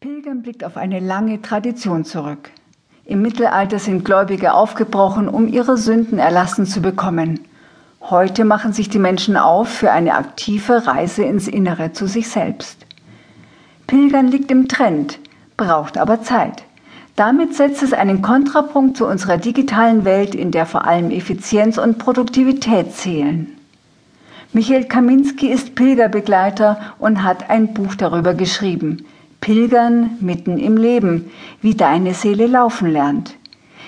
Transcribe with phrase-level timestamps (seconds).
[0.00, 2.50] Pilgern blickt auf eine lange Tradition zurück.
[3.04, 7.40] Im Mittelalter sind Gläubige aufgebrochen, um ihre Sünden erlassen zu bekommen.
[8.00, 12.86] Heute machen sich die Menschen auf für eine aktive Reise ins Innere zu sich selbst.
[13.88, 15.18] Pilgern liegt im Trend,
[15.56, 16.62] braucht aber Zeit.
[17.16, 21.98] Damit setzt es einen Kontrapunkt zu unserer digitalen Welt, in der vor allem Effizienz und
[21.98, 23.48] Produktivität zählen.
[24.52, 29.04] Michael Kaminski ist Pilgerbegleiter und hat ein Buch darüber geschrieben.
[29.48, 31.30] Pilgern mitten im Leben,
[31.62, 33.34] wie deine Seele laufen lernt.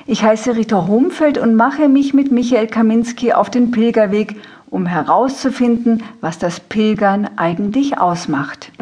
[0.06, 4.36] Ich heiße Rita Homfeld und mache mich mit Michael Kaminski auf den Pilgerweg,
[4.70, 8.72] um herauszufinden, was das Pilgern eigentlich ausmacht.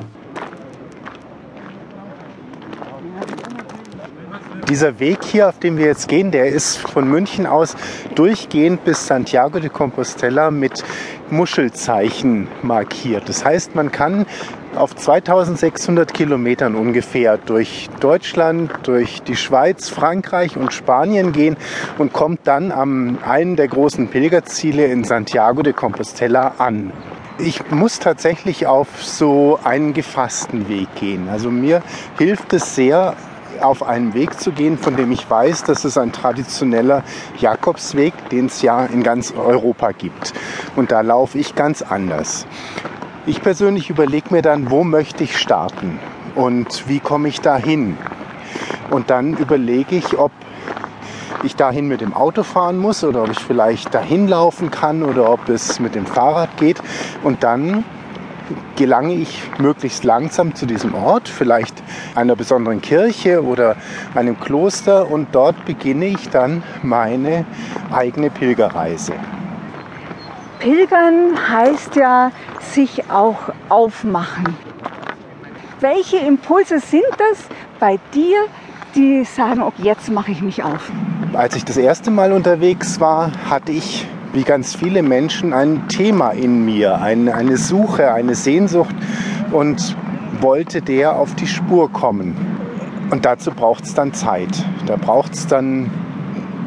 [4.69, 7.75] Dieser Weg hier, auf dem wir jetzt gehen, der ist von München aus
[8.15, 10.85] durchgehend bis Santiago de Compostela mit
[11.31, 13.31] Muschelzeichen markiert.
[13.31, 14.27] Das heißt, man kann
[14.75, 21.57] auf 2600 Kilometern ungefähr durch Deutschland, durch die Schweiz, Frankreich und Spanien gehen
[21.97, 26.93] und kommt dann am einen der großen Pilgerziele in Santiago de Compostela an.
[27.41, 31.29] Ich muss tatsächlich auf so einen gefassten Weg gehen.
[31.29, 31.83] Also mir
[32.19, 33.15] hilft es sehr,
[33.61, 37.05] auf einen Weg zu gehen, von dem ich weiß, dass es ein traditioneller
[37.39, 40.33] Jakobsweg, den es ja in ganz Europa gibt.
[40.75, 42.47] Und da laufe ich ganz anders.
[43.27, 46.01] Ich persönlich überlege mir dann, wo möchte ich starten
[46.35, 47.97] und wie komme ich dahin.
[48.91, 50.33] Und dann überlege ich, ob
[51.43, 55.31] ich dahin mit dem Auto fahren muss oder ob ich vielleicht dahin laufen kann oder
[55.31, 56.81] ob es mit dem Fahrrad geht.
[57.23, 57.85] Und dann
[58.77, 61.83] gelange ich möglichst langsam zu diesem Ort, vielleicht
[62.15, 63.77] einer besonderen Kirche oder
[64.15, 67.45] einem Kloster und dort beginne ich dann meine
[67.93, 69.15] eigene Pilgerreise.
[70.59, 74.57] Pilgern heißt ja sich auch aufmachen.
[75.81, 77.45] Welche Impulse sind das
[77.79, 78.39] bei dir,
[78.97, 80.91] die sagen, okay, jetzt mache ich mich auf?
[81.35, 86.31] Als ich das erste Mal unterwegs war, hatte ich wie ganz viele Menschen ein Thema
[86.31, 88.95] in mir, eine, eine Suche, eine Sehnsucht
[89.53, 89.97] und
[90.41, 92.35] wollte der auf die Spur kommen.
[93.11, 94.65] Und dazu braucht es dann Zeit.
[94.87, 95.91] Da braucht es dann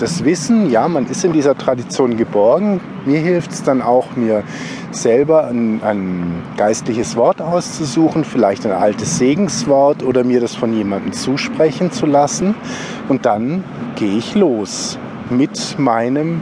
[0.02, 2.82] das Wissen, ja, man ist in dieser Tradition geborgen.
[3.06, 4.44] Mir hilft es dann auch, mir
[4.90, 11.14] selber ein, ein, geistliches Wort auszusuchen, vielleicht ein altes Segenswort oder mir das von jemandem
[11.14, 12.56] zusprechen zu lassen.
[13.10, 13.64] Und dann
[13.96, 14.98] gehe ich los
[15.30, 16.42] mit meinem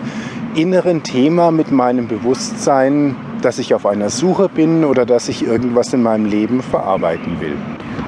[0.55, 5.93] inneren Thema, mit meinem Bewusstsein, dass ich auf einer Suche bin oder dass ich irgendwas
[5.93, 7.57] in meinem Leben verarbeiten will.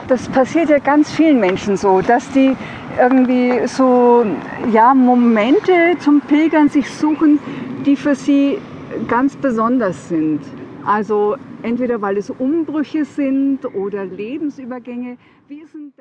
[0.08, 2.56] Das passiert ja ganz vielen Menschen so, dass die
[3.00, 4.26] irgendwie so
[4.72, 7.40] ja, Momente zum Pilgern sich suchen,
[7.86, 8.58] die für sie
[9.08, 10.42] ganz besonders sind.
[10.86, 15.18] Also entweder weil es Umbrüche sind oder Lebensübergänge.
[15.48, 15.94] Wie ist denn